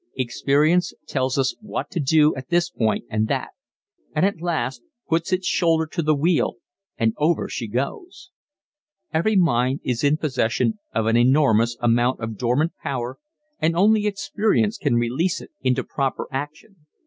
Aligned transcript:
Experience 0.15 0.95
tells 1.05 1.37
us 1.37 1.55
what 1.61 1.91
to 1.91 1.99
do 1.99 2.33
at 2.33 2.49
this 2.49 2.71
point 2.71 3.05
and 3.07 3.27
that 3.27 3.49
and 4.15 4.25
at 4.25 4.41
last 4.41 4.81
puts 5.07 5.31
its 5.31 5.45
shoulder 5.45 5.85
to 5.85 6.01
the 6.01 6.15
wheel 6.15 6.55
and 6.97 7.13
"over 7.19 7.47
she 7.47 7.67
goes!" 7.67 8.31
Every 9.13 9.35
mind 9.35 9.79
is 9.83 10.03
in 10.03 10.17
possession 10.17 10.79
of 10.91 11.05
an 11.05 11.17
enormous 11.17 11.77
amount 11.81 12.19
of 12.19 12.35
dormant 12.35 12.73
power 12.81 13.19
and 13.59 13.75
only 13.75 14.07
experience 14.07 14.79
can 14.79 14.95
release 14.95 15.39
it 15.39 15.51
into 15.61 15.83
proper 15.83 16.27
action. 16.31 16.87